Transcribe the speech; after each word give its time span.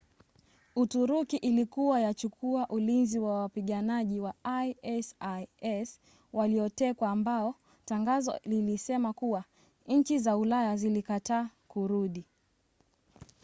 uturuki 0.75 1.37
ilikua 1.37 1.99
yachukua 1.99 2.67
ulinzi 2.69 3.19
wa 3.19 3.39
wapiganaji 3.41 4.19
wa 4.19 4.33
isis 4.81 5.99
waliotekwa 6.33 7.09
ambao 7.09 7.55
tangazo 7.85 8.39
lilisema 8.43 9.13
kuwa 9.13 9.43
nchi 9.87 10.19
za 10.19 10.37
ulaya 10.37 10.75
zilikataa 10.75 11.49
kurudi 11.67 12.25